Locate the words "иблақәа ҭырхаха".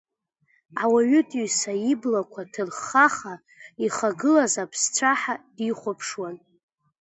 1.91-3.33